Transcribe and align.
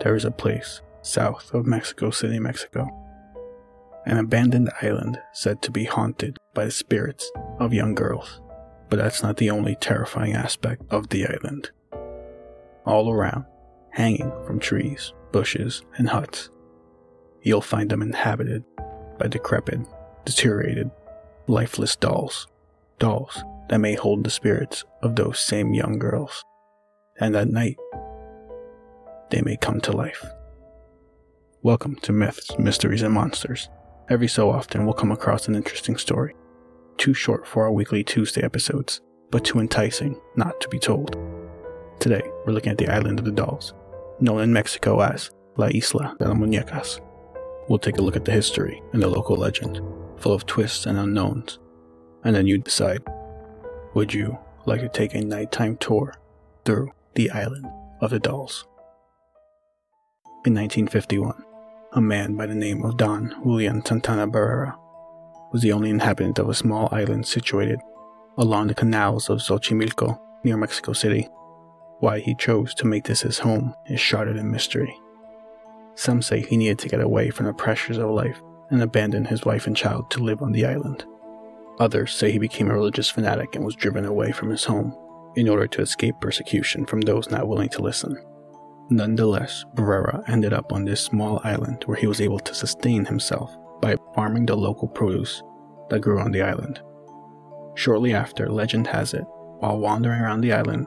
there 0.00 0.14
is 0.14 0.24
a 0.24 0.30
place 0.30 0.80
south 1.02 1.52
of 1.54 1.66
Mexico 1.66 2.10
City, 2.10 2.38
Mexico. 2.38 2.88
An 4.06 4.18
abandoned 4.18 4.70
island 4.82 5.20
said 5.32 5.62
to 5.62 5.70
be 5.70 5.84
haunted 5.84 6.36
by 6.54 6.64
the 6.64 6.70
spirits 6.70 7.30
of 7.58 7.72
young 7.72 7.94
girls. 7.94 8.40
But 8.88 8.98
that's 8.98 9.22
not 9.22 9.36
the 9.36 9.50
only 9.50 9.76
terrifying 9.76 10.34
aspect 10.34 10.82
of 10.90 11.08
the 11.08 11.26
island. 11.26 11.70
All 12.84 13.10
around, 13.10 13.44
hanging 13.90 14.32
from 14.46 14.60
trees, 14.60 15.12
bushes, 15.32 15.82
and 15.96 16.08
huts, 16.08 16.50
you'll 17.42 17.60
find 17.60 17.90
them 17.90 18.02
inhabited 18.02 18.64
by 19.18 19.26
decrepit, 19.26 19.80
deteriorated, 20.24 20.90
lifeless 21.48 21.96
dolls. 21.96 22.46
Dolls 22.98 23.42
that 23.68 23.78
may 23.78 23.94
hold 23.94 24.24
the 24.24 24.30
spirits 24.30 24.84
of 25.02 25.16
those 25.16 25.40
same 25.40 25.74
young 25.74 25.98
girls. 25.98 26.44
And 27.18 27.34
at 27.34 27.48
night, 27.48 27.76
they 29.30 29.42
may 29.42 29.56
come 29.56 29.80
to 29.80 29.92
life. 29.92 30.24
Welcome 31.62 31.96
to 31.96 32.12
Myths, 32.12 32.56
Mysteries, 32.58 33.02
and 33.02 33.12
Monsters. 33.12 33.68
Every 34.08 34.28
so 34.28 34.50
often, 34.50 34.84
we'll 34.84 34.94
come 34.94 35.10
across 35.10 35.48
an 35.48 35.56
interesting 35.56 35.96
story. 35.96 36.34
Too 36.96 37.12
short 37.12 37.46
for 37.46 37.64
our 37.64 37.72
weekly 37.72 38.04
Tuesday 38.04 38.44
episodes, 38.44 39.00
but 39.30 39.44
too 39.44 39.58
enticing 39.58 40.20
not 40.36 40.60
to 40.60 40.68
be 40.68 40.78
told. 40.78 41.16
Today, 41.98 42.22
we're 42.44 42.52
looking 42.52 42.70
at 42.70 42.78
the 42.78 42.88
island 42.88 43.18
of 43.18 43.24
the 43.24 43.32
dolls, 43.32 43.74
known 44.20 44.42
in 44.42 44.52
Mexico 44.52 45.00
as 45.00 45.30
La 45.56 45.66
Isla 45.66 46.14
de 46.18 46.28
las 46.28 46.36
Muñecas. 46.38 47.00
We'll 47.68 47.80
take 47.80 47.98
a 47.98 48.02
look 48.02 48.16
at 48.16 48.24
the 48.24 48.32
history 48.32 48.80
and 48.92 49.02
the 49.02 49.08
local 49.08 49.36
legend, 49.36 49.80
full 50.18 50.32
of 50.32 50.46
twists 50.46 50.86
and 50.86 50.96
unknowns, 50.96 51.58
and 52.22 52.36
then 52.36 52.46
you 52.46 52.58
decide 52.58 53.02
would 53.94 54.12
you 54.12 54.38
like 54.66 54.82
to 54.82 54.88
take 54.88 55.14
a 55.14 55.20
nighttime 55.20 55.78
tour 55.78 56.14
through 56.64 56.92
the 57.14 57.30
island 57.30 57.66
of 58.00 58.10
the 58.10 58.20
dolls? 58.20 58.66
In 60.46 60.54
1951, 60.54 61.44
a 61.94 62.00
man 62.00 62.36
by 62.36 62.46
the 62.46 62.54
name 62.54 62.84
of 62.84 62.96
Don 62.96 63.34
Julian 63.42 63.84
Santana 63.84 64.28
Barrera 64.28 64.78
was 65.50 65.60
the 65.60 65.72
only 65.72 65.90
inhabitant 65.90 66.38
of 66.38 66.48
a 66.48 66.54
small 66.54 66.88
island 66.92 67.26
situated 67.26 67.80
along 68.38 68.68
the 68.68 68.74
canals 68.76 69.28
of 69.28 69.40
Xochimilco 69.40 70.20
near 70.44 70.56
Mexico 70.56 70.92
City. 70.92 71.28
Why 71.98 72.20
he 72.20 72.36
chose 72.36 72.74
to 72.74 72.86
make 72.86 73.06
this 73.06 73.22
his 73.22 73.40
home 73.40 73.74
is 73.86 73.98
shrouded 73.98 74.36
in 74.36 74.48
mystery. 74.48 74.96
Some 75.96 76.22
say 76.22 76.42
he 76.42 76.56
needed 76.56 76.78
to 76.78 76.88
get 76.88 77.00
away 77.00 77.30
from 77.30 77.46
the 77.46 77.52
pressures 77.52 77.98
of 77.98 78.10
life 78.10 78.40
and 78.70 78.80
abandon 78.80 79.24
his 79.24 79.44
wife 79.44 79.66
and 79.66 79.76
child 79.76 80.12
to 80.12 80.22
live 80.22 80.42
on 80.42 80.52
the 80.52 80.64
island. 80.64 81.04
Others 81.80 82.14
say 82.14 82.30
he 82.30 82.38
became 82.38 82.70
a 82.70 82.74
religious 82.74 83.10
fanatic 83.10 83.56
and 83.56 83.64
was 83.64 83.74
driven 83.74 84.04
away 84.04 84.30
from 84.30 84.50
his 84.50 84.62
home 84.62 84.96
in 85.34 85.48
order 85.48 85.66
to 85.66 85.82
escape 85.82 86.14
persecution 86.20 86.86
from 86.86 87.00
those 87.00 87.32
not 87.32 87.48
willing 87.48 87.70
to 87.70 87.82
listen. 87.82 88.16
Nonetheless, 88.88 89.64
Barrera 89.74 90.22
ended 90.28 90.52
up 90.52 90.72
on 90.72 90.84
this 90.84 91.00
small 91.00 91.40
island 91.42 91.82
where 91.86 91.96
he 91.96 92.06
was 92.06 92.20
able 92.20 92.38
to 92.38 92.54
sustain 92.54 93.04
himself 93.04 93.56
by 93.80 93.96
farming 94.14 94.46
the 94.46 94.56
local 94.56 94.86
produce 94.86 95.42
that 95.90 96.00
grew 96.00 96.20
on 96.20 96.30
the 96.30 96.42
island. 96.42 96.80
Shortly 97.74 98.14
after, 98.14 98.48
legend 98.48 98.86
has 98.86 99.12
it, 99.12 99.24
while 99.58 99.78
wandering 99.78 100.20
around 100.20 100.40
the 100.40 100.52
island, 100.52 100.86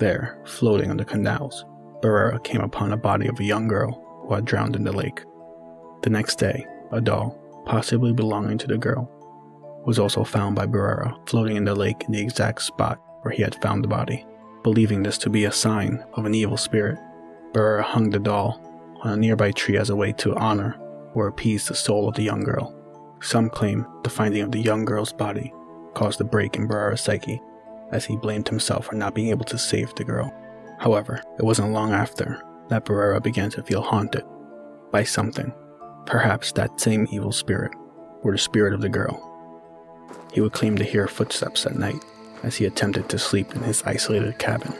there, 0.00 0.38
floating 0.44 0.90
on 0.90 0.96
the 0.96 1.04
canals, 1.04 1.64
Barrera 2.02 2.42
came 2.42 2.62
upon 2.62 2.92
a 2.92 2.96
body 2.96 3.28
of 3.28 3.38
a 3.38 3.44
young 3.44 3.68
girl 3.68 4.02
who 4.26 4.34
had 4.34 4.44
drowned 4.44 4.74
in 4.74 4.82
the 4.82 4.92
lake. 4.92 5.22
The 6.02 6.10
next 6.10 6.36
day, 6.36 6.66
a 6.90 7.00
doll, 7.00 7.38
possibly 7.64 8.12
belonging 8.12 8.58
to 8.58 8.66
the 8.66 8.78
girl, 8.78 9.08
was 9.86 9.98
also 9.98 10.24
found 10.24 10.56
by 10.56 10.66
Barrera 10.66 11.16
floating 11.28 11.56
in 11.56 11.64
the 11.64 11.74
lake 11.74 12.02
in 12.06 12.12
the 12.12 12.20
exact 12.20 12.62
spot 12.62 12.98
where 13.22 13.32
he 13.32 13.42
had 13.42 13.60
found 13.62 13.84
the 13.84 13.88
body. 13.88 14.26
Believing 14.62 15.02
this 15.02 15.18
to 15.18 15.30
be 15.30 15.44
a 15.44 15.52
sign 15.52 16.04
of 16.14 16.24
an 16.26 16.34
evil 16.34 16.56
spirit, 16.56 16.98
Barrera 17.52 17.82
hung 17.82 18.10
the 18.10 18.18
doll 18.18 18.60
on 19.02 19.12
a 19.12 19.16
nearby 19.16 19.50
tree 19.52 19.76
as 19.76 19.90
a 19.90 19.96
way 19.96 20.12
to 20.12 20.34
honor 20.36 20.78
or 21.14 21.26
appease 21.26 21.66
the 21.66 21.74
soul 21.74 22.08
of 22.08 22.14
the 22.14 22.22
young 22.22 22.44
girl. 22.44 22.74
Some 23.20 23.50
claim 23.50 23.86
the 24.04 24.10
finding 24.10 24.42
of 24.42 24.52
the 24.52 24.60
young 24.60 24.84
girl's 24.84 25.12
body 25.12 25.52
caused 25.94 26.20
a 26.20 26.24
break 26.24 26.56
in 26.56 26.68
Barrera's 26.68 27.00
psyche, 27.00 27.40
as 27.90 28.04
he 28.04 28.16
blamed 28.16 28.48
himself 28.48 28.86
for 28.86 28.94
not 28.94 29.14
being 29.14 29.28
able 29.28 29.44
to 29.46 29.58
save 29.58 29.94
the 29.94 30.04
girl. 30.04 30.32
However, 30.78 31.20
it 31.38 31.44
wasn't 31.44 31.72
long 31.72 31.92
after 31.92 32.42
that 32.68 32.84
Barrera 32.84 33.22
began 33.22 33.50
to 33.50 33.62
feel 33.62 33.82
haunted 33.82 34.24
by 34.92 35.02
something, 35.02 35.52
perhaps 36.06 36.52
that 36.52 36.80
same 36.80 37.08
evil 37.10 37.32
spirit, 37.32 37.72
or 38.22 38.32
the 38.32 38.38
spirit 38.38 38.72
of 38.72 38.80
the 38.80 38.88
girl. 38.88 39.26
He 40.32 40.40
would 40.40 40.52
claim 40.52 40.76
to 40.76 40.84
hear 40.84 41.08
footsteps 41.08 41.66
at 41.66 41.76
night 41.76 42.02
as 42.42 42.56
he 42.56 42.64
attempted 42.64 43.08
to 43.08 43.18
sleep 43.18 43.54
in 43.54 43.62
his 43.62 43.82
isolated 43.82 44.38
cabin. 44.38 44.72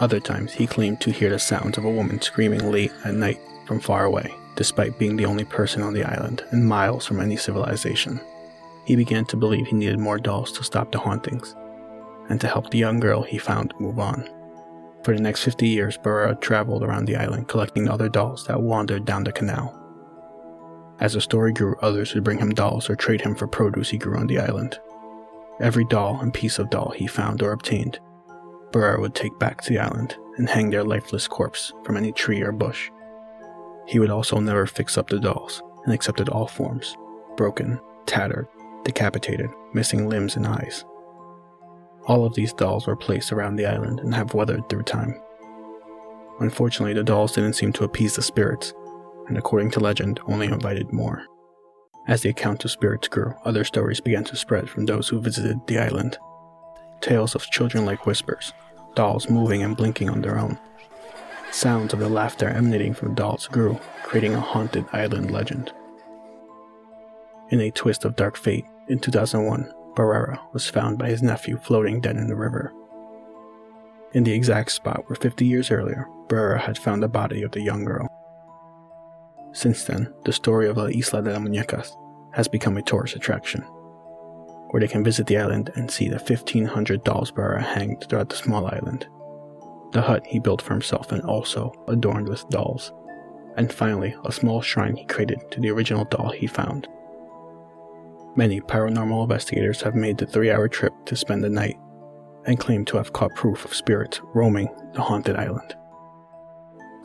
Other 0.00 0.20
times, 0.20 0.52
he 0.52 0.66
claimed 0.66 1.00
to 1.00 1.10
hear 1.10 1.30
the 1.30 1.38
sounds 1.38 1.76
of 1.76 1.84
a 1.84 1.90
woman 1.90 2.20
screaming 2.20 2.70
late 2.70 2.92
at 3.04 3.14
night 3.14 3.40
from 3.66 3.80
far 3.80 4.04
away, 4.04 4.32
despite 4.54 4.98
being 4.98 5.16
the 5.16 5.26
only 5.26 5.44
person 5.44 5.82
on 5.82 5.92
the 5.92 6.04
island 6.04 6.44
and 6.50 6.64
miles 6.64 7.04
from 7.04 7.20
any 7.20 7.36
civilization. 7.36 8.20
He 8.84 8.94
began 8.94 9.24
to 9.26 9.36
believe 9.36 9.66
he 9.66 9.76
needed 9.76 9.98
more 9.98 10.18
dolls 10.18 10.52
to 10.52 10.64
stop 10.64 10.92
the 10.92 10.98
hauntings 10.98 11.54
and 12.28 12.40
to 12.40 12.46
help 12.46 12.70
the 12.70 12.78
young 12.78 13.00
girl 13.00 13.22
he 13.22 13.38
found 13.38 13.74
move 13.80 13.98
on. 13.98 14.28
For 15.02 15.14
the 15.14 15.22
next 15.22 15.42
50 15.42 15.66
years, 15.66 15.98
Barrera 15.98 16.40
traveled 16.40 16.82
around 16.82 17.06
the 17.06 17.16
island 17.16 17.48
collecting 17.48 17.88
other 17.88 18.08
dolls 18.08 18.46
that 18.46 18.62
wandered 18.62 19.04
down 19.04 19.24
the 19.24 19.32
canal. 19.32 19.74
As 21.00 21.14
the 21.14 21.20
story 21.20 21.52
grew, 21.52 21.76
others 21.80 22.14
would 22.14 22.24
bring 22.24 22.38
him 22.38 22.54
dolls 22.54 22.88
or 22.90 22.96
trade 22.96 23.20
him 23.20 23.34
for 23.34 23.46
produce 23.46 23.90
he 23.90 23.98
grew 23.98 24.16
on 24.16 24.26
the 24.26 24.38
island. 24.38 24.78
Every 25.60 25.84
doll 25.84 26.20
and 26.20 26.32
piece 26.32 26.58
of 26.58 26.70
doll 26.70 26.90
he 26.90 27.06
found 27.06 27.42
or 27.42 27.52
obtained 27.52 27.98
Barrera 28.72 29.00
would 29.00 29.14
take 29.14 29.38
back 29.38 29.62
to 29.62 29.70
the 29.70 29.78
island 29.78 30.16
and 30.36 30.48
hang 30.48 30.70
their 30.70 30.84
lifeless 30.84 31.26
corpse 31.26 31.72
from 31.84 31.96
any 31.96 32.12
tree 32.12 32.42
or 32.42 32.52
bush. 32.52 32.90
He 33.86 33.98
would 33.98 34.10
also 34.10 34.38
never 34.38 34.66
fix 34.66 34.98
up 34.98 35.08
the 35.08 35.18
dolls 35.18 35.62
and 35.84 35.94
accepted 35.94 36.28
all 36.28 36.46
forms 36.46 36.96
broken, 37.36 37.80
tattered, 38.04 38.48
decapitated, 38.84 39.48
missing 39.72 40.08
limbs 40.08 40.34
and 40.34 40.46
eyes. 40.46 40.84
All 42.06 42.24
of 42.24 42.34
these 42.34 42.52
dolls 42.52 42.86
were 42.86 42.96
placed 42.96 43.32
around 43.32 43.56
the 43.56 43.66
island 43.66 44.00
and 44.00 44.12
have 44.14 44.34
weathered 44.34 44.68
through 44.68 44.82
time. 44.82 45.14
Unfortunately, 46.40 46.94
the 46.94 47.04
dolls 47.04 47.32
didn't 47.32 47.52
seem 47.52 47.72
to 47.74 47.84
appease 47.84 48.16
the 48.16 48.22
spirits, 48.22 48.74
and 49.28 49.38
according 49.38 49.70
to 49.72 49.80
legend, 49.80 50.20
only 50.26 50.46
invited 50.46 50.92
more. 50.92 51.24
As 52.08 52.22
the 52.22 52.30
account 52.30 52.64
of 52.64 52.70
spirits 52.70 53.08
grew, 53.08 53.34
other 53.44 53.64
stories 53.64 54.00
began 54.00 54.24
to 54.24 54.36
spread 54.36 54.68
from 54.68 54.86
those 54.86 55.08
who 55.08 55.20
visited 55.20 55.58
the 55.66 55.78
island 55.78 56.18
tales 57.00 57.34
of 57.34 57.50
children 57.50 57.84
like 57.84 58.06
whispers, 58.06 58.52
dolls 58.94 59.28
moving 59.28 59.62
and 59.62 59.76
blinking 59.76 60.08
on 60.10 60.22
their 60.22 60.38
own. 60.38 60.58
Sounds 61.50 61.92
of 61.92 61.98
the 61.98 62.08
laughter 62.08 62.48
emanating 62.48 62.94
from 62.94 63.14
dolls 63.14 63.46
grew, 63.48 63.78
creating 64.02 64.34
a 64.34 64.40
haunted 64.40 64.84
island 64.92 65.30
legend. 65.30 65.72
In 67.50 67.60
a 67.60 67.70
twist 67.70 68.04
of 68.04 68.16
dark 68.16 68.36
fate, 68.36 68.66
in 68.88 68.98
2001, 68.98 69.72
Barrera 69.94 70.38
was 70.52 70.68
found 70.68 70.98
by 70.98 71.08
his 71.08 71.22
nephew 71.22 71.58
floating 71.58 72.00
dead 72.00 72.16
in 72.16 72.28
the 72.28 72.36
river. 72.36 72.72
In 74.12 74.24
the 74.24 74.32
exact 74.32 74.72
spot 74.72 75.08
where 75.08 75.16
50 75.16 75.44
years 75.46 75.70
earlier, 75.70 76.06
Barrera 76.28 76.60
had 76.60 76.78
found 76.78 77.02
the 77.02 77.08
body 77.08 77.42
of 77.42 77.52
the 77.52 77.62
young 77.62 77.84
girl. 77.84 78.08
Since 79.52 79.84
then, 79.84 80.12
the 80.24 80.32
story 80.32 80.68
of 80.68 80.76
La 80.76 80.86
Isla 80.86 81.22
de 81.22 81.32
las 81.32 81.40
Muñecas 81.40 81.96
has 82.32 82.48
become 82.48 82.76
a 82.76 82.82
tourist 82.82 83.16
attraction 83.16 83.64
where 84.68 84.80
they 84.80 84.88
can 84.88 85.04
visit 85.04 85.26
the 85.26 85.38
island 85.38 85.70
and 85.74 85.90
see 85.90 86.08
the 86.08 86.16
1500 86.16 87.04
dolls 87.04 87.30
Barrera 87.30 87.62
hanged 87.62 88.06
throughout 88.08 88.28
the 88.28 88.36
small 88.36 88.66
island. 88.66 89.06
The 89.92 90.02
hut 90.02 90.26
he 90.26 90.38
built 90.38 90.60
for 90.60 90.74
himself 90.74 91.12
and 91.12 91.22
also 91.22 91.72
adorned 91.88 92.28
with 92.28 92.48
dolls. 92.50 92.92
And 93.56 93.72
finally, 93.72 94.14
a 94.24 94.32
small 94.32 94.60
shrine 94.60 94.96
he 94.96 95.06
created 95.06 95.50
to 95.50 95.60
the 95.60 95.70
original 95.70 96.04
doll 96.04 96.30
he 96.30 96.46
found. 96.46 96.86
Many 98.36 98.60
paranormal 98.60 99.24
investigators 99.24 99.80
have 99.82 99.94
made 99.94 100.18
the 100.18 100.26
three 100.26 100.50
hour 100.50 100.68
trip 100.68 100.92
to 101.06 101.16
spend 101.16 101.42
the 101.42 101.48
night 101.48 101.76
and 102.44 102.60
claim 102.60 102.84
to 102.86 102.96
have 102.96 103.12
caught 103.12 103.34
proof 103.34 103.64
of 103.64 103.74
spirits 103.74 104.20
roaming 104.34 104.68
the 104.92 105.02
haunted 105.02 105.36
island. 105.36 105.74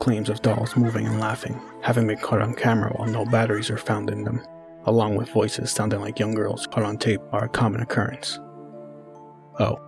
Claims 0.00 0.28
of 0.28 0.42
dolls 0.42 0.76
moving 0.76 1.06
and 1.06 1.18
laughing, 1.18 1.60
having 1.80 2.06
been 2.06 2.18
caught 2.18 2.42
on 2.42 2.54
camera 2.54 2.92
while 2.96 3.08
no 3.08 3.24
batteries 3.24 3.70
are 3.70 3.78
found 3.78 4.10
in 4.10 4.24
them, 4.24 4.44
along 4.86 5.16
with 5.16 5.30
voices 5.30 5.70
sounding 5.70 6.00
like 6.00 6.18
young 6.18 6.34
girls 6.34 6.66
caught 6.66 6.84
on 6.84 6.98
tape, 6.98 7.20
are 7.32 7.44
a 7.44 7.48
common 7.48 7.80
occurrence. 7.80 8.38
Oh, 9.58 9.78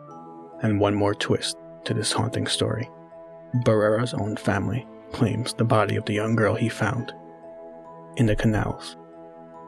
and 0.63 0.81
one 0.81 0.95
more 0.95 1.15
twist 1.15 1.57
to 1.85 1.95
this 1.95 2.13
haunting 2.13 2.47
story. 2.47 2.89
Barrera's 3.65 4.15
own 4.15 4.37
family 4.37 4.87
claims 5.13 5.55
the 5.55 5.65
body 5.65 5.97
of 5.97 6.05
the 6.05 6.15
young 6.15 6.37
girl 6.37 6.55
he 6.55 6.69
found 6.69 7.13
in 8.17 8.27
the 8.27 8.37
canals 8.37 8.97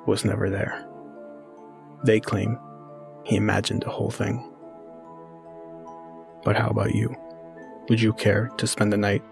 was 0.07 0.25
never 0.25 0.49
there. 0.49 0.87
They 2.05 2.21
claim 2.21 2.59
he 3.25 3.37
imagined 3.37 3.83
the 3.83 3.91
whole 3.91 4.11
thing. 4.11 4.53
But 6.45 6.57
how 6.57 6.69
about 6.71 6.95
you? 6.95 7.15
Would 7.89 8.01
you 8.01 8.13
care 8.13 8.49
to 8.57 8.67
spend 8.67 8.93
the 8.93 8.97
night 8.97 9.23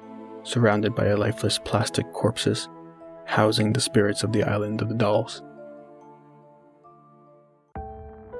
surrounded 0.42 0.94
by 0.94 1.12
lifeless 1.12 1.58
plastic 1.58 2.10
corpses, 2.12 2.68
housing 3.24 3.72
the 3.72 3.80
spirits 3.80 4.22
of 4.22 4.32
the 4.32 4.44
island 4.44 4.82
of 4.82 4.88
the 4.88 4.94
dolls? 4.94 5.42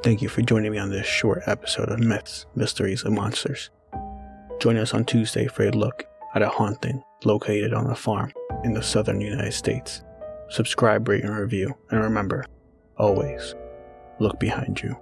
Thank 0.07 0.23
you 0.23 0.29
for 0.29 0.41
joining 0.41 0.71
me 0.71 0.79
on 0.79 0.89
this 0.89 1.05
short 1.05 1.43
episode 1.47 1.89
of 1.89 1.99
Myths, 1.99 2.47
Mysteries, 2.55 3.03
and 3.03 3.13
Monsters. 3.13 3.71
Join 4.61 4.77
us 4.77 4.95
on 4.95 5.05
Tuesday 5.05 5.49
for 5.49 5.67
a 5.67 5.73
look 5.73 6.05
at 6.33 6.43
a 6.43 6.49
haunting 6.49 7.03
located 7.25 7.75
on 7.75 7.91
a 7.91 7.97
farm 7.97 8.33
in 8.63 8.73
the 8.73 8.85
southern 8.85 9.21
United 9.21 9.51
States. 9.51 10.05
Subscribe, 10.49 11.09
rate, 11.09 11.25
and 11.25 11.37
review, 11.37 11.75
and 11.91 12.01
remember, 12.01 12.45
always 12.97 13.57
look 14.21 14.39
behind 14.39 14.81
you. 14.81 14.97